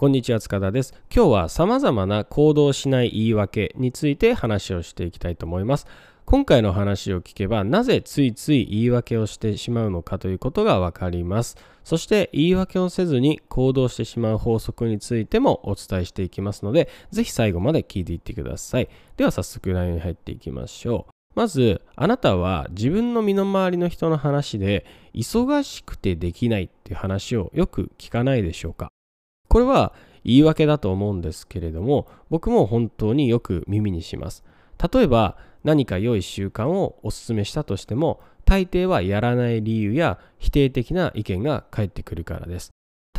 [0.00, 0.94] こんにちは塚田です。
[1.14, 5.86] 今日は様々な行動しない言い訳について話をしていきたいと思います。
[6.24, 11.58] 今回の話を聞けばなぜついつい言い訳をしてしまうのかということがわかります。
[11.84, 18.88] そして言い訳をせずに行動してしまう法則についてもお伝えしていきますのでぜひ最後まで聞いていってください。
[19.18, 21.12] では早速内容に入っていきましょう。
[21.34, 28.88] まずあなたは自分の身の回りの人の話で忙しくてできないっていう話をよく聞かないでしょうか？
[29.50, 29.92] これは
[30.24, 34.44] 言い訳だと思うんですけれども僕も本当によく耳にします。
[34.92, 42.70] 例えば何か良い習慣をお勧めしたとしても大抵はやらない理由や否定的な意見が返ってくるからです。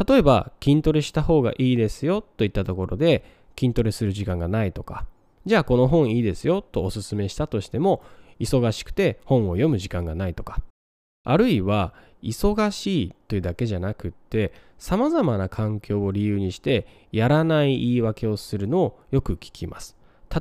[0.08, 3.24] 例えば筋トレした方がいいですよといったところで
[3.60, 5.06] 筋トレする時間がないとか
[5.46, 8.02] じゃあこの本いいですよとお勧めしたとしても
[8.40, 10.62] 忙しくて本を読む時間がないとか
[11.24, 11.94] あるいは
[12.24, 19.96] 忙しいというだけじゃなくって様々な環境を理由にしてやらない言い訳をするのをよく聞きます。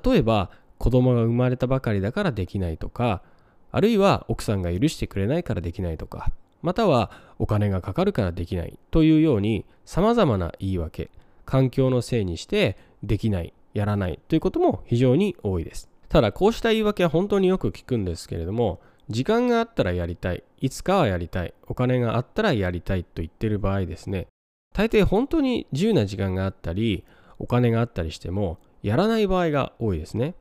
[0.05, 3.23] 例えば子供が生まれたばかりだからできないとか
[3.71, 11.11] あるいは奥さんが許してくれないからできないとかまたはお金がかかるからできないというように様々な言い訳
[11.45, 15.91] 環境のせいにしてできないやらないということも非常に多いです。
[16.09, 24.29] ただこうした言い訳は本当によく聞くんですけれども時間があったらやりたい、いつかはやりたい、お金があったらやりたいと言ってる場合ですね、
[24.73, 27.05] 大抵本当に自由な時間があったり、
[27.39, 30.35] お金があったりしても、やらない場合が多いですね。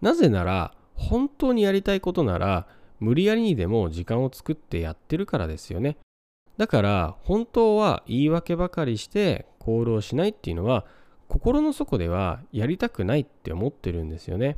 [0.00, 2.66] なぜなら、本当にやりたいことなら、
[2.98, 5.98] 無理やりにでも時間を作ってやってるからですよね。
[6.56, 10.86] だから、本当は言い訳ばかりして行動しないっていうのは、
[11.28, 14.56] 心の底ではやりたくないって思ってるんですよね。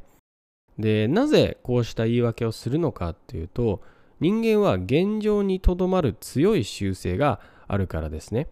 [0.79, 3.81] でなぜこうした言い訳をするのかっていうと
[4.21, 8.49] 人間は現状にとどまる強い習性があるからですね。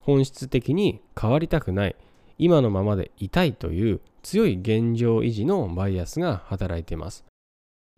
[0.00, 1.96] 本質的に変わりたくない
[2.38, 7.24] 今のままでいたいという強い現状維持のバイアスが働いています。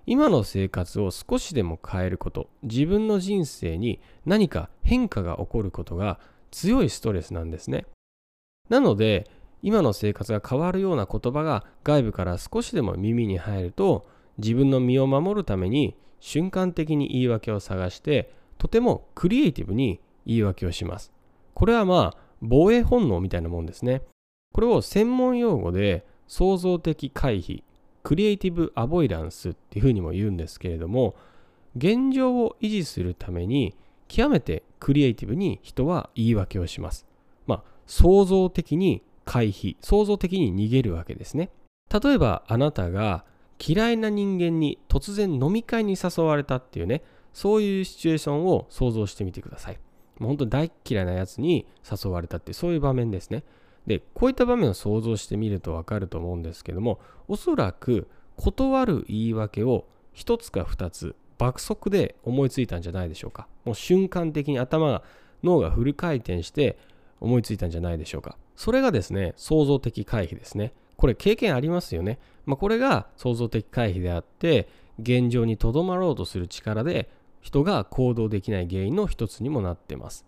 [0.07, 6.21] 今の生活を少しでも変えること自分の人生に何か変化が起こることが
[6.53, 7.87] 強いストレスなんですね。
[8.69, 9.29] なので
[9.63, 14.07] 今の生活が変わるような言葉が外部から少しでも耳に入ると
[14.39, 21.13] 自分の身を守るために瞬間的に言い訳を探してとてもクリエイティブに言い訳をします。
[21.55, 24.03] これはまあ防衛本能みたいなもんですね。
[24.53, 27.63] これを専門用語で創造的回避、
[28.03, 31.15] クリエイティブアボイダンスっていうふうにも言うんですけれども
[31.77, 33.75] 現状を維持するために
[34.09, 37.07] 極めてクリエイティブに人は言い訳をします。
[37.47, 41.51] まあ創造的に回避創造的に逃げるわけですね。
[41.93, 43.25] 例えばあなたが
[43.59, 49.79] 嫌いな人間に突然飲み会に誘われたっていうねそういうシチュエーションを想像してみてください。
[50.19, 53.45] もう本当に大嫌いなやつに誘われたってそういう場面ですね。
[53.87, 63.49] でこういった場面を想像してみるとわかると思うんですけどもおそらく断る言い訳を1つか2つ爆速で思いついたんじゃないでしょうか。
[63.65, 65.03] もう瞬間的に頭が
[65.43, 66.79] 脳がフル回転して
[67.21, 70.73] 思いついたんじゃないでしょうかそれがですね、創造的回避ですね。
[70.97, 72.19] これ経験ありますよね。
[72.47, 74.69] まあ、これが創造的回避であって、
[74.99, 77.11] 現状にとどまろうとする力で
[77.41, 80.25] 人が行動できない原因の一つにもなってます。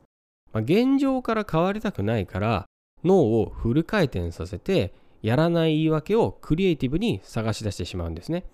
[0.53, 2.67] まあ、現状から変わりたくないから
[3.05, 8.45] 脳をフル回転させてやらない言い訳をクリエイティブに探し出してしまうんですね。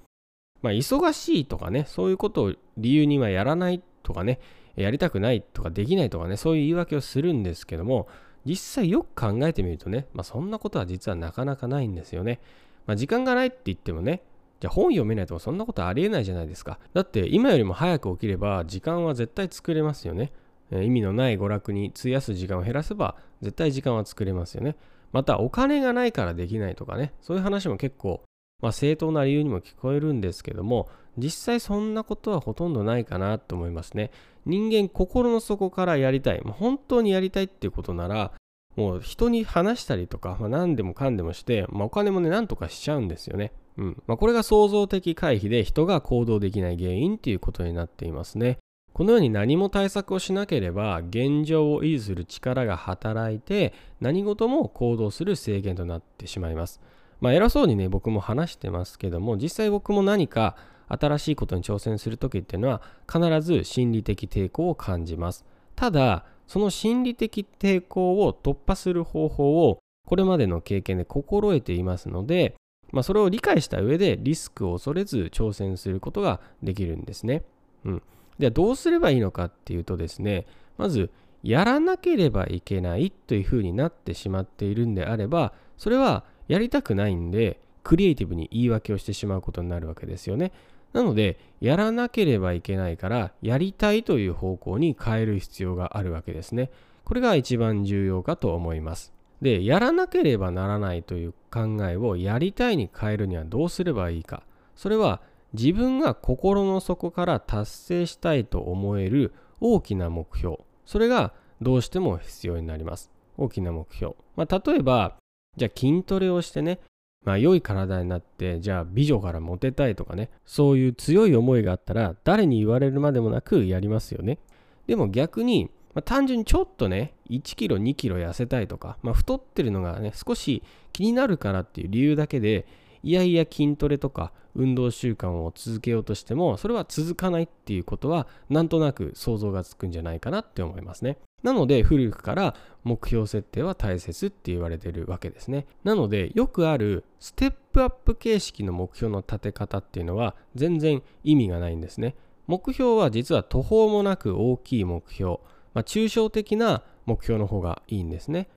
[0.62, 4.38] まあ、忙しいとかね、そういうことを理由にはやらないっとかね、
[4.76, 8.06] やりたくないとかできないとかね、そういう言い訳をするんですけども、
[8.44, 12.40] 実際よく考えてみるとね、まあ、そんなことは実はなかなかないんですよね。
[12.86, 14.22] まあ、時間がないって言ってもね、
[14.60, 16.78] じゃあ本読めないとかそんなことありえないじゃないですか。
[16.92, 20.32] だって今よりも早く起きれば時間は絶対作れますよね。
[20.70, 24.76] 意味のない娯楽に費やす時間を減らせば絶対時間は作れますよね。
[25.12, 28.22] またお金がないからできないとかね、そういう話も結構、
[28.64, 30.88] まあ、正当な理由にも聞こえるんですけども、
[31.18, 34.10] 実際そんなことはほとんどないかなと思いますね。
[34.46, 38.32] 人間心の底からやりたい、まあ、本当にやりたいっていうことなら、
[38.74, 43.52] もう人に話したりとか、まあ、何でもかんでもして、まあ、お金もね、なんとかしちゃうんですよね。
[43.76, 48.56] うんまあ、これが創造的回避で人が行動できない原因っていうことになっていますね。
[48.94, 56.80] このように何も対策をしなければ現状を維持する力が働いて何事も行動する制限となってしまいます。
[57.24, 60.56] まあ偉そうにね僕も話してますけども実際僕も何か
[60.88, 65.46] 新しいことに挑戦する時っていうのは必ず心理的抵抗を感じます。
[65.74, 72.56] ただその心理的抵抗を突破する方法をこれまでの経験で心得ていますので、
[72.92, 77.42] まあ、それを理解した上でリスクを恐れず挑戦することができるんですね。
[77.86, 78.02] うん、
[78.38, 80.44] ではどうすればいいのかっていうとですね
[80.76, 81.10] まず
[81.42, 90.52] やらなければいけないというふうになってしまっているんであればそれはやりたくないんでクリエイティブに言い訳をしてしまうことになるわけですよね。
[90.92, 96.70] なのでやらなければいけないからやりたいという方向に変える必要があるわけですね。
[97.04, 99.12] これが一番重要かと思います。
[99.42, 104.42] でやらなければならないという考えをやりたいに変えるにはどうすればいいか。
[104.76, 105.20] それは
[105.52, 110.58] 自分が心の底から達成したいと思える大きな目標。
[110.84, 113.10] それがどうしても必要になります。
[113.36, 114.14] 大きな目標。
[114.36, 115.16] まあ、例えば、
[115.56, 116.80] じゃあ筋トレをしてね、
[117.24, 124.38] まあ、良い体になって、じゃあ美女からモテたいとかね、そういう強い思いがあったら、誰に言われるまでもなくやりますよね。
[124.86, 130.62] でも逆に、まあ、単純にちょっとね、1キロ、2キロ痩せたいとか、まあ、太ってるのがね、少し
[130.92, 132.66] 気になるからっていう理由だけで、
[133.02, 141.18] いやいや筋トレとか運動習慣を続けようとしても、それは続かないっていうことは、なんとなく想像がつくんじゃないかなって思いますね。
[141.44, 142.54] なので古くから
[142.84, 145.66] 目標設定は大切って言われてるわけですね。
[145.84, 152.16] なのでよくあるステップアップ形式の目標の立て方っていうのは全然意味がないんですね。
[152.46, 155.38] 目標は実は途方もなく大きい目標、
[155.74, 158.48] まあ、抽象的な目標の方がいいんですね。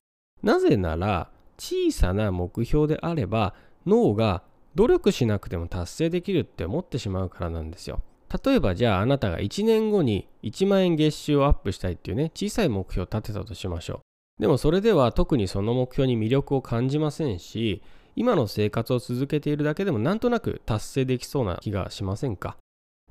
[0.42, 3.54] なぜなら小さな目標であれば
[3.86, 4.42] 脳が
[4.74, 8.00] 努力しなくても達成できるって思ってしまうからなんですよ。
[8.44, 13.94] 例えばじゃああなたが1年後に1万円月収をアップしたいっていうね小さい目標を立てたとしましょ
[14.38, 14.42] う。
[14.42, 17.82] でもそれでは特にその目標に魅力を感じませんし
[18.14, 22.56] 今の生活を続けているだけでもなんとなく達成できそうな気がしませんか？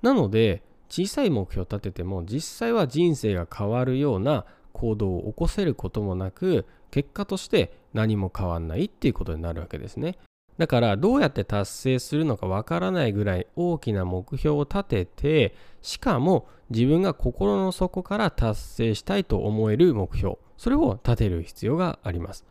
[0.02, 10.18] なので小さい目標を立てても実際は人生が変わるような行動を起こせることもなく結果として何も変わんないっていうことになるわけですね。
[10.58, 22.46] だからどうやって達成するのかわからないぐらい大きな目標を立ててしかも自分が心の底から達成したいと思える目標それを立てる必要があります。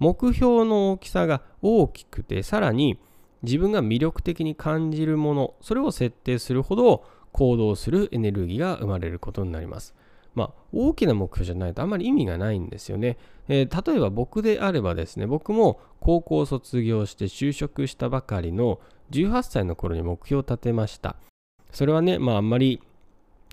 [0.00, 2.98] 目標の大きさが大きくてさらに
[3.42, 9.94] 自分が魅力的に感じるものそれを設定するほど行動するエネルギーが生まれることになります。
[10.34, 13.16] まあ、大きな目標じゃないとあまり意味がないんですよね。
[13.48, 21.16] えー、例えば僕であればですね、僕も高校を卒業して就職したばかりの18歳の頃に目標を立てました。
[21.72, 22.80] それはね、まああんまり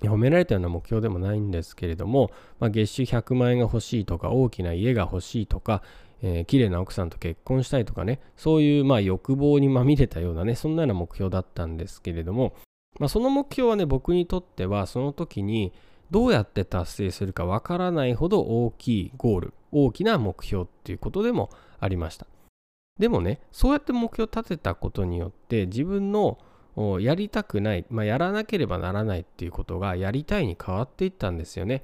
[0.02, 5.84] 褒められたような目標でもないんですけれども、まあ、月収100万円が欲しいとか、大きな家が欲しいとか、
[6.24, 12.56] えー、綺麗な奥さんと結婚したいとかね、そういうまあ欲望にまみれたようなね、そんなような目標だったんですけれども、
[13.00, 15.72] まあ、その目標はね、僕にとってはその時に、
[16.12, 21.50] どうやって達成するかわからないほど大きいゴール、大きな目標っていうことでも
[21.80, 22.28] ありました。
[23.00, 26.38] でもね、そうやって目標を立てたことによって自分の
[27.00, 31.84] やりたくない、まあ、やらなければならないっていうことがやりたいに変わっていったんですよね。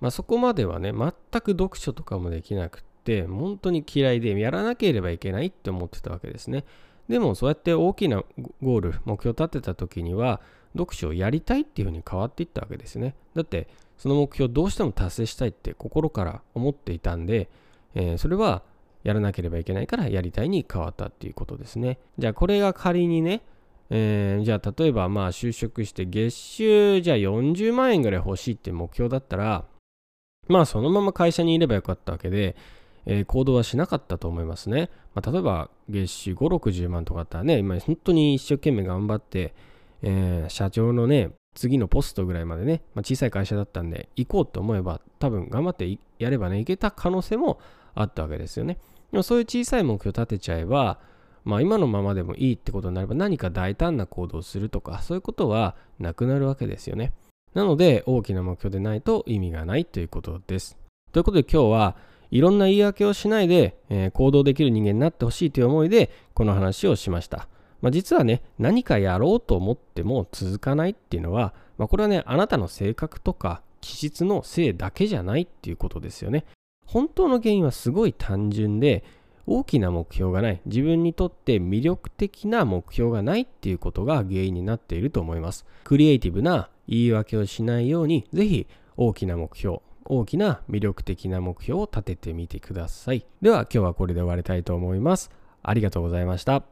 [0.00, 6.64] まあ、そこまではね、全く読書とかもできなくって、本当に嫌いでやらなければいけないって思ってたわけですね。
[7.08, 8.22] でもそうやって大きな
[8.62, 10.40] ゴール、目標を立てた時には、
[10.76, 13.14] 読書をやりたいっていうふうに変わっていったわけですね。
[13.34, 17.48] だってその目標をどうしても達成したいって心から思っていたんで、
[17.94, 18.62] えー、それは
[19.04, 21.98] やらなければいけないからやりたいに変わったっていうことですね。
[22.18, 23.42] じゃあこれが仮にね、
[23.90, 29.64] えー、じゃあ例えばまあ就職して月収じゃあ40万円ぐらい欲しいって目標だったら
[30.48, 32.56] まあそのまま会社にいればよかったわけで、
[33.06, 34.90] えー、行動はしなかったと思いますね。
[35.14, 39.54] まあ、例えば月収5、60万とかあったらね、今本当に一生懸命頑張って、
[40.02, 47.60] えー、社長のね、次のポストぐらいまでね、まあ、小さい会社だったんで、行こうと思えば、多分頑張ってやればね、行けた可能性も
[47.94, 48.78] あったわけですよね。
[49.10, 50.98] でもそういう小さい目標を立てちゃえば、
[51.44, 57.12] まあ今のままでもいいってことになれば何か大胆な行動をするとか、そういうことはなくなるわけですよね。
[57.54, 60.78] なので、大きな目標でないと意味がないということです。
[61.12, 61.96] ということで今日は
[62.30, 67.46] いろんな言い訳をしないで、えー、行動できる人間になってほしいという思いでこの話をしました。
[67.82, 76.46] まあ、実はね、何かやろうと思っても続かないっていうのは、まあ、これはね、あなたの性格とか気質のせいだけじゃないっていうことですよね。
[76.86, 79.04] 本当の原因はすごい単純で、
[79.44, 85.66] 大きな目標がない、自分にとって魅力的な目標がないっていうことが原因になっていると思います。
[85.82, 93.26] クリエイティブな言い訳をしないように、ぜひ大きな目標、大きな魅力的な目標を立ててみてください。
[93.40, 95.30] では今日はこれで終わりたいと思います。
[95.62, 96.62] ありがとうございました。